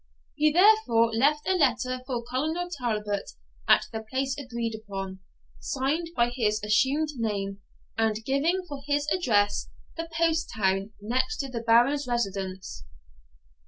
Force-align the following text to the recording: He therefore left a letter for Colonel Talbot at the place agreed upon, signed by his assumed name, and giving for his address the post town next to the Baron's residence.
He 0.33 0.51
therefore 0.51 1.13
left 1.13 1.47
a 1.47 1.53
letter 1.53 2.01
for 2.07 2.23
Colonel 2.23 2.67
Talbot 2.75 3.33
at 3.67 3.85
the 3.93 4.01
place 4.01 4.35
agreed 4.35 4.73
upon, 4.73 5.19
signed 5.59 6.09
by 6.15 6.29
his 6.31 6.59
assumed 6.63 7.09
name, 7.17 7.59
and 7.99 8.25
giving 8.25 8.65
for 8.67 8.81
his 8.87 9.07
address 9.13 9.69
the 9.97 10.09
post 10.17 10.49
town 10.55 10.93
next 11.03 11.37
to 11.41 11.49
the 11.49 11.61
Baron's 11.61 12.07
residence. 12.07 12.83